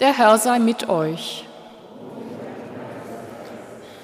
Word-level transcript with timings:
Der 0.00 0.12
Herr 0.12 0.38
sei 0.38 0.58
mit 0.58 0.88
euch. 0.88 1.46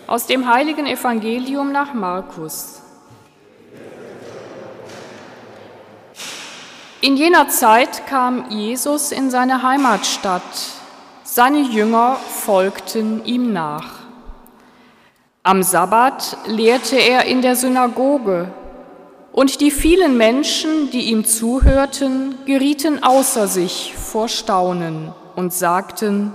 Aus 0.07 0.27
dem 0.27 0.47
heiligen 0.47 0.87
Evangelium 0.87 1.73
nach 1.73 1.95
Markus. 1.95 2.81
In 7.01 7.17
jener 7.17 7.49
Zeit 7.49 8.07
kam 8.07 8.49
Jesus 8.51 9.11
in 9.11 9.31
seine 9.31 9.65
Heimatstadt. 9.65 10.43
Seine 11.25 11.59
Jünger 11.59 12.15
folgten 12.15 13.25
ihm 13.25 13.53
nach. 13.53 13.91
Am 15.43 15.65
Sabbat 15.65 16.37
lehrte 16.47 16.99
er 16.99 17.25
in 17.25 17.43
der 17.43 17.57
Synagoge, 17.57 18.53
und 19.33 19.61
die 19.61 19.71
vielen 19.73 20.17
Menschen, 20.17 20.91
die 20.91 21.11
ihm 21.11 21.25
zuhörten, 21.25 22.37
gerieten 22.47 23.03
außer 23.03 23.49
sich 23.49 23.95
vor 23.97 24.29
Staunen 24.29 25.15
und 25.41 25.55
sagten, 25.55 26.33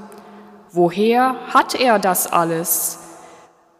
woher 0.71 1.35
hat 1.53 1.75
er 1.75 1.99
das 1.99 2.25
alles? 2.25 2.97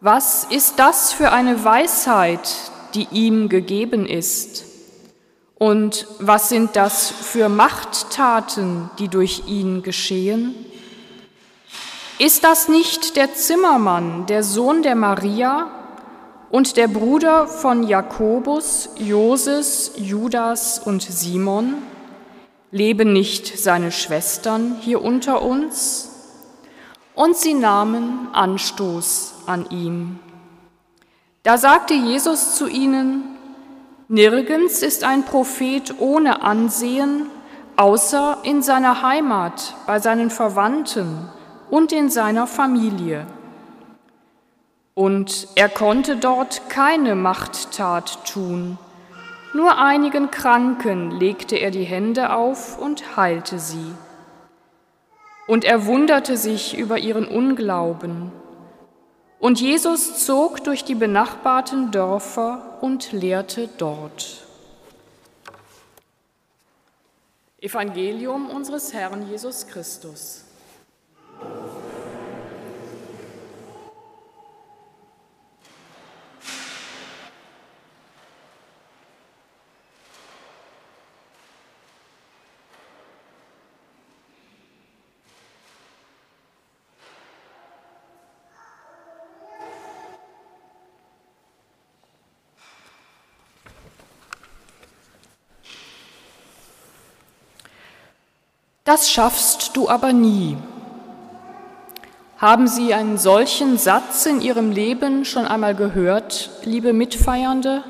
Was 0.00 0.44
ist 0.44 0.78
das 0.78 1.12
für 1.12 1.32
eine 1.32 1.64
Weisheit, 1.64 2.48
die 2.94 3.08
ihm 3.10 3.48
gegeben 3.48 4.06
ist? 4.06 4.64
Und 5.58 6.06
was 6.20 6.48
sind 6.48 6.76
das 6.76 7.10
für 7.10 7.48
Machttaten, 7.48 8.88
die 9.00 9.08
durch 9.08 9.42
ihn 9.48 9.82
geschehen? 9.82 10.54
Ist 12.20 12.44
das 12.44 12.68
nicht 12.68 13.16
der 13.16 13.34
Zimmermann, 13.34 14.26
der 14.26 14.44
Sohn 14.44 14.82
der 14.82 14.94
Maria 14.94 15.70
und 16.50 16.76
der 16.76 16.86
Bruder 16.86 17.48
von 17.48 17.82
Jakobus, 17.82 18.90
Joses, 18.96 19.92
Judas 19.96 20.78
und 20.78 21.02
Simon? 21.02 21.82
Leben 22.76 23.12
nicht 23.12 23.58
seine 23.58 23.90
Schwestern 23.90 24.76
hier 24.80 25.02
unter 25.02 25.42
uns? 25.42 26.10
Und 27.14 27.36
sie 27.36 27.54
nahmen 27.54 28.28
Anstoß 28.32 29.34
an 29.46 29.70
ihm. 29.70 30.18
Da 31.42 31.56
sagte 31.56 31.94
Jesus 31.94 32.54
zu 32.54 32.68
ihnen, 32.68 33.24
Nirgends 34.08 34.82
ist 34.82 35.02
ein 35.02 35.24
Prophet 35.24 35.94
ohne 35.98 36.42
Ansehen, 36.42 37.26
außer 37.76 38.38
in 38.44 38.62
seiner 38.62 39.02
Heimat, 39.02 39.74
bei 39.86 39.98
seinen 39.98 40.30
Verwandten 40.30 41.28
und 41.70 41.92
in 41.92 42.10
seiner 42.10 42.46
Familie. 42.46 43.26
Und 44.94 45.48
er 45.56 45.68
konnte 45.68 46.16
dort 46.16 46.68
keine 46.68 47.14
Machttat 47.16 48.24
tun, 48.26 48.78
nur 49.52 49.78
einigen 49.78 50.30
Kranken 50.30 51.10
legte 51.10 51.56
er 51.56 51.70
die 51.70 51.84
Hände 51.84 52.34
auf 52.34 52.78
und 52.78 53.16
heilte 53.16 53.58
sie. 53.58 53.94
Und 55.46 55.64
er 55.64 55.86
wunderte 55.86 56.36
sich 56.36 56.76
über 56.76 56.98
ihren 56.98 57.26
Unglauben. 57.26 58.32
Und 59.38 59.60
Jesus 59.60 60.24
zog 60.24 60.64
durch 60.64 60.84
die 60.84 60.94
benachbarten 60.94 61.90
Dörfer 61.90 62.78
und 62.80 63.12
lehrte 63.12 63.68
dort. 63.78 64.46
Evangelium 67.60 68.50
unseres 68.50 68.92
Herrn 68.92 69.28
Jesus 69.28 69.66
Christus. 69.66 70.45
Das 98.86 99.10
schaffst 99.10 99.76
du 99.76 99.88
aber 99.88 100.12
nie. 100.12 100.56
Haben 102.38 102.68
Sie 102.68 102.94
einen 102.94 103.18
solchen 103.18 103.78
Satz 103.78 104.26
in 104.26 104.40
Ihrem 104.40 104.70
Leben 104.70 105.24
schon 105.24 105.44
einmal 105.44 105.74
gehört, 105.74 106.50
liebe 106.62 106.92
Mitfeiernde? 106.92 107.82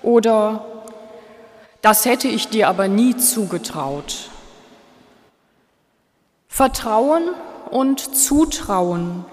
Oder 0.00 0.64
das 1.80 2.04
hätte 2.04 2.28
ich 2.28 2.46
dir 2.46 2.68
aber 2.68 2.86
nie 2.86 3.16
zugetraut. 3.16 4.30
Vertrauen 6.46 7.24
und 7.70 8.14
Zutrauen, 8.14 9.24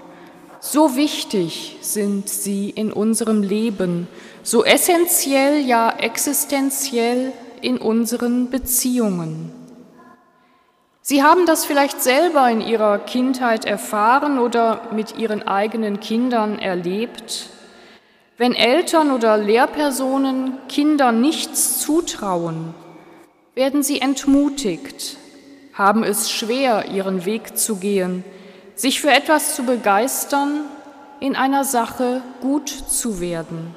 so 0.59 0.95
wichtig 0.95 1.77
sind 1.81 2.29
sie 2.29 2.71
in 2.71 2.91
unserem 2.91 3.43
Leben, 3.43 4.07
so 4.41 4.65
essentiell, 4.65 5.59
ja 5.59 5.91
existenziell 5.91 7.31
in 7.61 7.77
unseren 7.77 8.49
Beziehungen. 8.49 9.58
Sie 11.09 11.23
haben 11.23 11.47
das 11.47 11.65
vielleicht 11.65 12.03
selber 12.03 12.47
in 12.51 12.61
Ihrer 12.61 12.99
Kindheit 12.99 13.65
erfahren 13.65 14.37
oder 14.37 14.89
mit 14.91 15.17
Ihren 15.17 15.41
eigenen 15.41 15.99
Kindern 15.99 16.59
erlebt. 16.59 17.49
Wenn 18.37 18.53
Eltern 18.53 19.09
oder 19.09 19.35
Lehrpersonen 19.35 20.59
Kindern 20.67 21.19
nichts 21.19 21.79
zutrauen, 21.79 22.75
werden 23.55 23.81
sie 23.81 24.01
entmutigt, 24.01 25.17
haben 25.73 26.03
es 26.03 26.29
schwer, 26.29 26.89
ihren 26.89 27.25
Weg 27.25 27.57
zu 27.57 27.77
gehen, 27.77 28.23
sich 28.75 29.01
für 29.01 29.09
etwas 29.09 29.55
zu 29.55 29.63
begeistern, 29.63 30.65
in 31.19 31.35
einer 31.35 31.63
Sache 31.63 32.21
gut 32.39 32.69
zu 32.69 33.19
werden. 33.19 33.73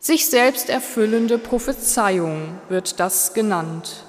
Sich 0.00 0.26
selbst 0.26 0.70
erfüllende 0.70 1.38
Prophezeiung 1.38 2.58
wird 2.68 2.98
das 2.98 3.32
genannt. 3.32 4.02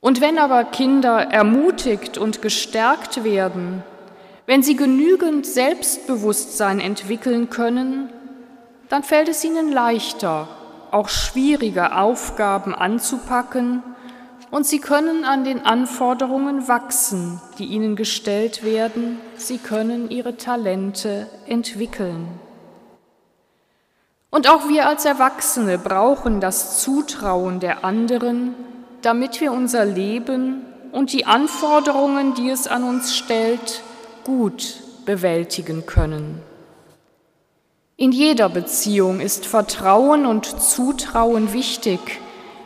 Und 0.00 0.20
wenn 0.20 0.38
aber 0.38 0.64
Kinder 0.64 1.30
ermutigt 1.30 2.16
und 2.16 2.40
gestärkt 2.40 3.22
werden, 3.22 3.82
wenn 4.46 4.62
sie 4.62 4.74
genügend 4.74 5.46
Selbstbewusstsein 5.46 6.80
entwickeln 6.80 7.50
können, 7.50 8.08
dann 8.88 9.02
fällt 9.02 9.28
es 9.28 9.44
ihnen 9.44 9.70
leichter, 9.70 10.48
auch 10.90 11.08
schwierige 11.08 11.96
Aufgaben 11.96 12.74
anzupacken 12.74 13.82
und 14.50 14.66
sie 14.66 14.80
können 14.80 15.24
an 15.24 15.44
den 15.44 15.64
Anforderungen 15.64 16.66
wachsen, 16.66 17.40
die 17.58 17.66
ihnen 17.66 17.94
gestellt 17.94 18.64
werden, 18.64 19.20
sie 19.36 19.58
können 19.58 20.10
ihre 20.10 20.36
Talente 20.36 21.28
entwickeln. 21.46 22.26
Und 24.30 24.48
auch 24.48 24.68
wir 24.68 24.88
als 24.88 25.04
Erwachsene 25.04 25.78
brauchen 25.78 26.40
das 26.40 26.80
Zutrauen 26.82 27.60
der 27.60 27.84
anderen, 27.84 28.54
damit 29.02 29.40
wir 29.40 29.52
unser 29.52 29.84
Leben 29.84 30.64
und 30.92 31.12
die 31.12 31.26
Anforderungen, 31.26 32.34
die 32.34 32.50
es 32.50 32.66
an 32.66 32.84
uns 32.84 33.16
stellt, 33.16 33.82
gut 34.24 34.76
bewältigen 35.06 35.86
können. 35.86 36.42
In 37.96 38.12
jeder 38.12 38.48
Beziehung 38.48 39.20
ist 39.20 39.46
Vertrauen 39.46 40.24
und 40.24 40.46
Zutrauen 40.46 41.52
wichtig. 41.52 42.00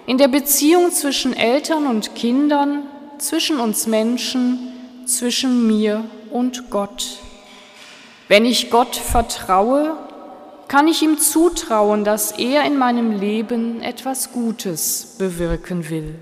In 0.06 0.18
der 0.18 0.28
Beziehung 0.28 0.92
zwischen 0.92 1.34
Eltern 1.34 1.86
und 1.86 2.14
Kindern, 2.14 2.84
zwischen 3.18 3.58
uns 3.58 3.86
Menschen, 3.86 4.72
zwischen 5.06 5.66
mir 5.66 6.04
und 6.30 6.70
Gott. 6.70 7.18
Wenn 8.28 8.44
ich 8.44 8.70
Gott 8.70 8.96
vertraue, 8.96 9.96
kann 10.68 10.88
ich 10.88 11.02
ihm 11.02 11.18
zutrauen, 11.18 12.04
dass 12.04 12.32
er 12.32 12.64
in 12.64 12.76
meinem 12.76 13.12
Leben 13.12 13.82
etwas 13.82 14.32
Gutes 14.32 15.16
bewirken 15.18 15.88
will. 15.90 16.14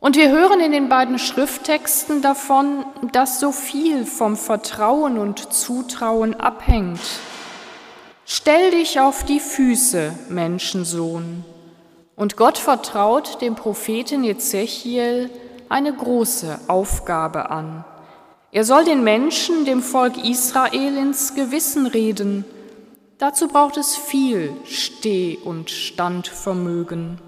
Und 0.00 0.16
wir 0.16 0.30
hören 0.30 0.60
in 0.60 0.72
den 0.72 0.90
beiden 0.90 1.18
Schrifttexten 1.18 2.20
davon, 2.20 2.84
dass 3.12 3.40
so 3.40 3.52
viel 3.52 4.04
vom 4.04 4.36
Vertrauen 4.36 5.16
und 5.16 5.52
Zutrauen 5.54 6.34
abhängt. 6.38 7.00
Stell 8.26 8.72
dich 8.72 9.00
auf 9.00 9.24
die 9.24 9.40
Füße, 9.40 10.12
Menschensohn. 10.28 11.44
Und 12.16 12.36
Gott 12.36 12.58
vertraut 12.58 13.40
dem 13.40 13.54
Propheten 13.54 14.24
Ezechiel 14.24 15.30
eine 15.68 15.92
große 15.92 16.60
Aufgabe 16.68 17.50
an. 17.50 17.84
Er 18.54 18.62
soll 18.62 18.84
den 18.84 19.02
Menschen, 19.02 19.64
dem 19.64 19.82
Volk 19.82 20.16
Israel, 20.16 20.96
ins 20.96 21.34
Gewissen 21.34 21.88
reden. 21.88 22.44
Dazu 23.18 23.48
braucht 23.48 23.76
es 23.76 23.96
viel 23.96 24.52
Steh- 24.64 25.38
und 25.42 25.70
Standvermögen. 25.70 27.18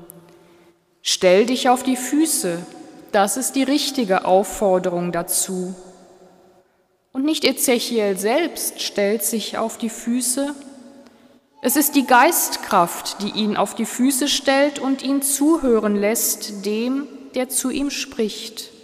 Stell 1.03 1.47
dich 1.47 1.69
auf 1.69 1.83
die 1.83 1.97
Füße, 1.97 2.65
das 3.11 3.37
ist 3.37 3.57
die 3.57 3.65
richtige 3.65 4.25
Aufforderung 4.25 5.11
dazu. 5.11 5.75
Und 7.13 7.25
nicht 7.25 7.45
Ezechiel 7.45 8.17
selbst 8.17 8.81
stellt 8.81 9.25
sich 9.25 9.59
auf 9.59 9.79
die 9.79 9.91
Füße, 9.91 10.55
es 11.61 11.75
ist 11.75 11.97
die 11.97 12.07
Geistkraft, 12.07 13.21
die 13.23 13.31
ihn 13.31 13.57
auf 13.57 13.75
die 13.75 13.87
Füße 13.87 14.29
stellt 14.29 14.79
und 14.79 15.03
ihn 15.03 15.23
zuhören 15.23 15.97
lässt 15.97 16.65
dem, 16.65 17.09
der 17.35 17.49
zu 17.49 17.71
ihm 17.71 17.91
spricht. 17.91 18.76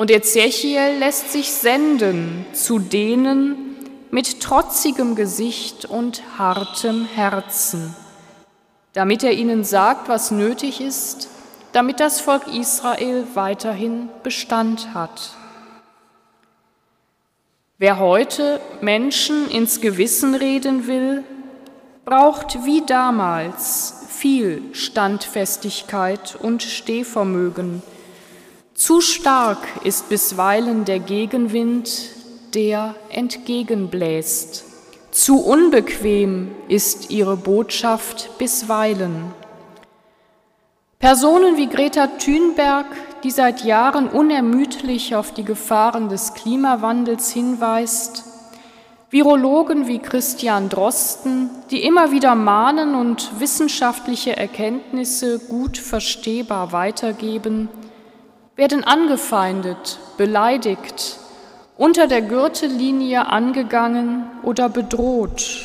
Und 0.00 0.10
Ezechiel 0.10 0.96
lässt 0.98 1.30
sich 1.30 1.52
senden 1.52 2.46
zu 2.54 2.78
denen 2.78 3.76
mit 4.10 4.40
trotzigem 4.40 5.14
Gesicht 5.14 5.84
und 5.84 6.22
hartem 6.38 7.04
Herzen, 7.04 7.94
damit 8.94 9.22
er 9.22 9.32
ihnen 9.32 9.62
sagt, 9.62 10.08
was 10.08 10.30
nötig 10.30 10.80
ist, 10.80 11.28
damit 11.72 12.00
das 12.00 12.18
Volk 12.18 12.46
Israel 12.46 13.26
weiterhin 13.34 14.08
Bestand 14.22 14.94
hat. 14.94 15.32
Wer 17.76 17.98
heute 17.98 18.58
Menschen 18.80 19.50
ins 19.50 19.82
Gewissen 19.82 20.34
reden 20.34 20.86
will, 20.86 21.24
braucht 22.06 22.64
wie 22.64 22.80
damals 22.86 24.06
viel 24.08 24.62
Standfestigkeit 24.72 26.36
und 26.40 26.62
Stehvermögen. 26.62 27.82
Zu 28.80 29.02
stark 29.02 29.58
ist 29.84 30.08
bisweilen 30.08 30.86
der 30.86 31.00
Gegenwind, 31.00 31.90
der 32.54 32.94
entgegenbläst. 33.10 34.64
Zu 35.10 35.44
unbequem 35.44 36.50
ist 36.66 37.10
ihre 37.10 37.36
Botschaft 37.36 38.38
bisweilen. 38.38 39.34
Personen 40.98 41.58
wie 41.58 41.66
Greta 41.66 42.06
Thunberg, 42.06 42.86
die 43.22 43.30
seit 43.30 43.66
Jahren 43.66 44.08
unermüdlich 44.08 45.14
auf 45.14 45.34
die 45.34 45.44
Gefahren 45.44 46.08
des 46.08 46.32
Klimawandels 46.32 47.30
hinweist, 47.30 48.24
Virologen 49.10 49.88
wie 49.88 49.98
Christian 49.98 50.70
Drosten, 50.70 51.50
die 51.70 51.82
immer 51.82 52.12
wieder 52.12 52.34
mahnen 52.34 52.94
und 52.94 53.40
wissenschaftliche 53.40 54.38
Erkenntnisse 54.38 55.38
gut 55.38 55.76
verstehbar 55.76 56.72
weitergeben, 56.72 57.68
werden 58.60 58.84
angefeindet, 58.84 59.98
beleidigt, 60.18 61.16
unter 61.78 62.06
der 62.06 62.20
Gürtellinie 62.20 63.26
angegangen 63.26 64.30
oder 64.42 64.68
bedroht. 64.68 65.64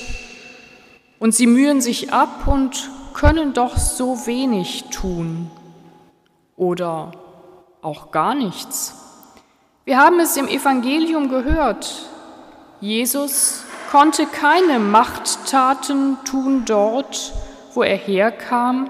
Und 1.19 1.35
sie 1.35 1.45
mühen 1.45 1.81
sich 1.81 2.13
ab 2.13 2.47
und 2.47 2.89
können 3.13 3.51
doch 3.51 3.75
so 3.75 4.25
wenig 4.27 4.85
tun 4.91 5.51
oder 6.55 7.11
auch 7.81 8.11
gar 8.11 8.33
nichts. 8.33 8.95
Wir 9.83 9.97
haben 9.97 10.21
es 10.21 10.37
im 10.37 10.47
Evangelium 10.47 11.27
gehört, 11.27 12.07
Jesus 12.79 13.65
konnte 13.91 14.25
keine 14.25 14.79
Machttaten 14.79 16.15
tun 16.23 16.63
dort, 16.63 17.33
wo 17.73 17.83
er 17.83 17.97
herkam 17.97 18.89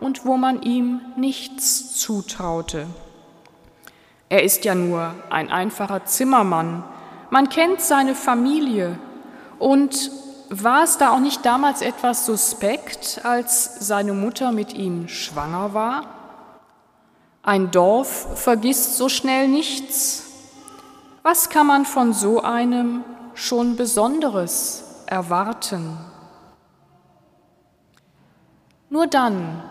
und 0.00 0.26
wo 0.26 0.36
man 0.36 0.60
ihm 0.62 1.02
nichts 1.16 1.94
zutraute. 2.00 2.88
Er 4.34 4.42
ist 4.42 4.64
ja 4.64 4.74
nur 4.74 5.14
ein 5.30 5.48
einfacher 5.48 6.06
Zimmermann. 6.06 6.82
Man 7.30 7.50
kennt 7.50 7.80
seine 7.80 8.16
Familie. 8.16 8.98
Und 9.60 10.10
war 10.50 10.82
es 10.82 10.98
da 10.98 11.12
auch 11.12 11.20
nicht 11.20 11.46
damals 11.46 11.82
etwas 11.82 12.26
suspekt, 12.26 13.20
als 13.22 13.86
seine 13.86 14.12
Mutter 14.12 14.50
mit 14.50 14.72
ihm 14.72 15.06
schwanger 15.06 15.72
war? 15.72 16.06
Ein 17.44 17.70
Dorf 17.70 18.26
vergisst 18.34 18.96
so 18.96 19.08
schnell 19.08 19.46
nichts. 19.46 20.26
Was 21.22 21.48
kann 21.48 21.68
man 21.68 21.84
von 21.86 22.12
so 22.12 22.42
einem 22.42 23.04
schon 23.34 23.76
Besonderes 23.76 25.04
erwarten. 25.06 25.96
Nur 28.90 29.06
dann, 29.06 29.62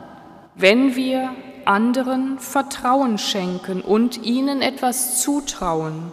wenn 0.56 0.96
wir 0.96 1.32
anderen 1.66 2.40
Vertrauen 2.40 3.18
schenken 3.18 3.82
und 3.82 4.24
ihnen 4.24 4.62
etwas 4.62 5.22
zutrauen, 5.22 6.12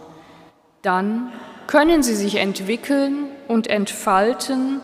dann 0.81 1.31
können 1.67 2.03
sie 2.03 2.15
sich 2.15 2.35
entwickeln 2.35 3.25
und 3.47 3.67
entfalten, 3.67 4.81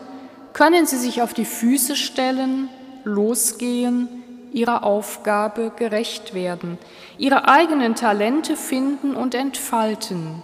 können 0.52 0.86
sie 0.86 0.96
sich 0.96 1.22
auf 1.22 1.34
die 1.34 1.44
Füße 1.44 1.96
stellen, 1.96 2.68
losgehen, 3.04 4.08
ihrer 4.52 4.84
Aufgabe 4.84 5.70
gerecht 5.76 6.34
werden, 6.34 6.78
ihre 7.18 7.48
eigenen 7.48 7.94
Talente 7.94 8.56
finden 8.56 9.14
und 9.14 9.34
entfalten. 9.34 10.42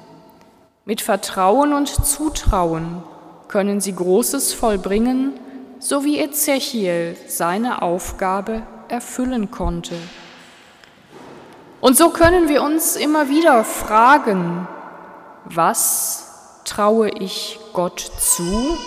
Mit 0.85 1.01
Vertrauen 1.01 1.73
und 1.73 1.89
Zutrauen 1.89 3.03
können 3.49 3.81
sie 3.81 3.95
Großes 3.95 4.53
vollbringen, 4.53 5.33
so 5.79 6.05
wie 6.05 6.19
Ezechiel 6.19 7.17
seine 7.27 7.83
Aufgabe 7.83 8.63
erfüllen 8.89 9.51
konnte. 9.51 9.97
Und 11.81 11.97
so 11.97 12.11
können 12.11 12.49
wir 12.49 12.63
uns 12.63 12.97
immer 12.97 13.29
wieder 13.29 13.63
fragen, 13.65 14.67
was 15.45 16.63
traue 16.65 17.11
ich 17.11 17.59
Gott 17.73 18.01
zu? 18.01 18.79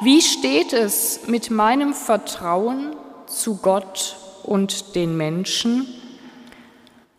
Wie 0.00 0.22
steht 0.22 0.72
es 0.72 1.26
mit 1.26 1.50
meinem 1.50 1.92
Vertrauen 1.92 2.96
zu 3.26 3.56
Gott 3.56 4.16
und 4.44 4.94
den 4.94 5.16
Menschen? 5.16 5.86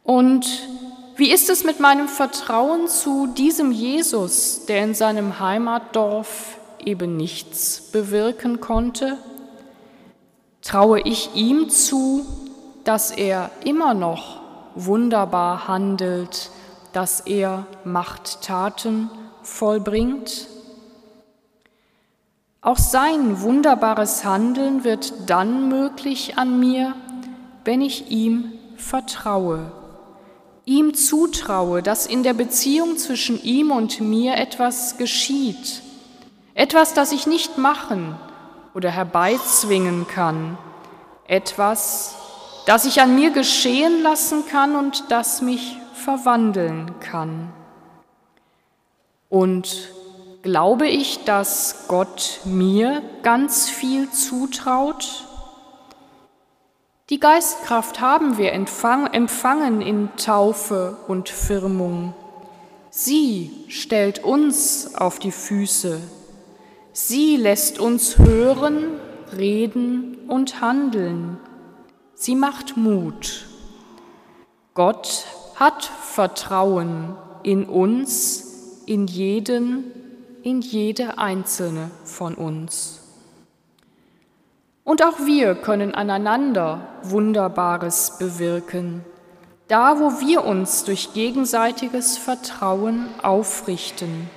Und 0.04 0.48
wie 1.16 1.32
ist 1.32 1.52
es 1.52 1.64
mit 1.64 1.80
meinem 1.80 2.08
Vertrauen 2.08 2.88
zu 2.88 3.28
diesem 3.28 3.72
Jesus, 3.72 4.66
der 4.66 4.84
in 4.84 4.96
seinem 4.96 5.40
Heimatdorf 5.40 6.58
eben 6.84 7.16
nichts 7.16 7.92
bewirken 7.92 8.60
konnte? 8.60 9.20
Traue 10.62 11.02
ich 11.02 11.32
ihm 11.36 11.70
zu, 11.70 12.26
dass 12.84 13.12
er 13.12 13.52
immer 13.64 13.94
noch 13.94 14.42
wunderbar 14.76 15.68
handelt, 15.68 16.50
dass 16.94 17.22
er 17.22 17.66
Machttaten 17.84 19.10
vollbringt? 19.44 20.48
Auch 22.62 22.78
sein 22.78 23.42
wunderbares 23.42 24.24
Handeln 24.24 24.84
wird 24.84 25.30
dann 25.30 25.68
möglich 25.68 26.38
an 26.38 26.60
mir, 26.60 26.94
wenn 27.66 27.82
ich 27.82 28.12
ihm 28.12 28.54
vertraue 28.78 29.72
ihm 30.66 30.94
zutraue, 30.94 31.82
dass 31.82 32.06
in 32.06 32.24
der 32.24 32.34
Beziehung 32.34 32.98
zwischen 32.98 33.42
ihm 33.44 33.72
und 33.72 34.00
mir 34.00 34.36
etwas 34.36 34.98
geschieht, 34.98 35.82
etwas, 36.54 36.94
das 36.94 37.12
ich 37.12 37.28
nicht 37.28 37.58
machen 37.58 38.16
oder 38.74 38.90
herbeizwingen 38.90 40.08
kann, 40.08 40.58
etwas, 41.28 42.16
das 42.66 42.86
ich 42.86 43.02
an 43.02 43.16
mir 43.16 43.32
geschehen 43.32 44.02
lassen 44.04 44.46
kann 44.46 44.76
und 44.76 45.12
das 45.12 45.42
mich 45.42 45.78
verwandeln 45.94 47.00
kann. 47.00 47.52
Und 49.30 49.90
glaube 50.42 50.88
ich, 50.88 51.24
dass 51.24 51.86
Gott 51.88 52.42
mir 52.46 53.02
ganz 53.24 53.70
viel 53.70 54.10
zutraut? 54.10 55.26
Die 57.10 57.20
Geistkraft 57.20 58.00
haben 58.00 58.38
wir 58.38 58.54
empfangen 58.54 59.82
in 59.82 60.10
Taufe 60.16 60.98
und 61.08 61.30
Firmung. 61.30 62.14
Sie 62.90 63.66
stellt 63.70 64.24
uns 64.24 64.96
auf 64.96 65.20
die 65.20 65.32
Füße. 65.32 66.02
Sie 66.94 67.38
lässt 67.38 67.80
uns 67.80 68.18
hören, 68.18 69.00
reden 69.38 70.18
und 70.28 70.60
handeln. 70.60 71.38
Sie 72.16 72.36
macht 72.36 72.76
Mut. 72.76 73.48
Gott 74.74 75.26
hat 75.56 75.86
Vertrauen 75.86 77.16
in 77.44 77.66
uns, 77.66 78.82
in 78.86 79.08
jeden, 79.08 79.86
in 80.44 80.62
jede 80.62 81.18
einzelne 81.18 81.92
von 82.04 82.36
uns. 82.36 83.00
Und 84.84 85.04
auch 85.04 85.20
wir 85.26 85.56
können 85.56 85.96
aneinander 85.96 86.88
Wunderbares 87.04 88.18
bewirken, 88.20 89.06
da 89.68 90.00
wo 90.00 90.20
wir 90.20 90.44
uns 90.44 90.84
durch 90.84 91.14
gegenseitiges 91.14 92.18
Vertrauen 92.18 93.08
aufrichten, 93.22 94.30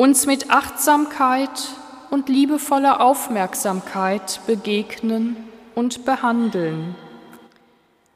uns 0.00 0.24
mit 0.24 0.50
Achtsamkeit 0.50 1.68
und 2.08 2.30
liebevoller 2.30 3.02
Aufmerksamkeit 3.02 4.40
begegnen 4.46 5.36
und 5.74 6.06
behandeln. 6.06 6.94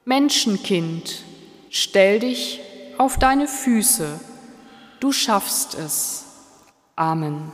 Menschenkind, 0.06 1.24
stell 1.68 2.20
dich 2.20 2.62
auf 2.96 3.18
deine 3.18 3.46
Füße, 3.46 4.18
du 4.98 5.12
schaffst 5.12 5.74
es. 5.74 6.24
Amen. 6.96 7.52